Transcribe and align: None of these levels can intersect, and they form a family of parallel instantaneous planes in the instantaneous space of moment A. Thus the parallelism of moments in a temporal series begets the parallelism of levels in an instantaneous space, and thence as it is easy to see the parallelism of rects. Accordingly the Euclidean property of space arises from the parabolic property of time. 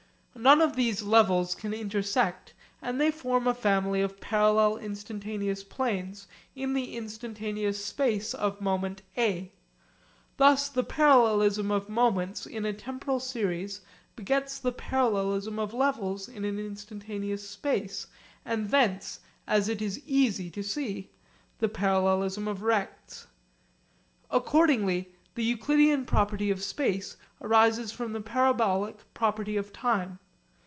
None 0.33 0.61
of 0.61 0.75
these 0.75 1.03
levels 1.03 1.53
can 1.53 1.71
intersect, 1.73 2.55
and 2.81 2.99
they 2.99 3.11
form 3.11 3.45
a 3.47 3.53
family 3.53 4.01
of 4.01 4.19
parallel 4.19 4.77
instantaneous 4.77 5.63
planes 5.63 6.25
in 6.55 6.73
the 6.73 6.95
instantaneous 6.97 7.83
space 7.85 8.33
of 8.33 8.59
moment 8.61 9.03
A. 9.17 9.51
Thus 10.37 10.67
the 10.69 10.83
parallelism 10.85 11.69
of 11.69 11.89
moments 11.89 12.47
in 12.47 12.65
a 12.65 12.73
temporal 12.73 13.19
series 13.19 13.81
begets 14.15 14.57
the 14.57 14.71
parallelism 14.71 15.59
of 15.59 15.75
levels 15.75 16.27
in 16.27 16.43
an 16.43 16.57
instantaneous 16.57 17.47
space, 17.47 18.07
and 18.43 18.71
thence 18.71 19.19
as 19.45 19.69
it 19.69 19.79
is 19.81 20.01
easy 20.07 20.49
to 20.51 20.63
see 20.63 21.11
the 21.59 21.69
parallelism 21.69 22.47
of 22.47 22.63
rects. 22.63 23.27
Accordingly 24.31 25.13
the 25.35 25.43
Euclidean 25.43 26.03
property 26.03 26.49
of 26.49 26.63
space 26.63 27.15
arises 27.41 27.91
from 27.91 28.11
the 28.13 28.21
parabolic 28.21 28.95
property 29.13 29.55
of 29.55 29.71
time. 29.71 30.17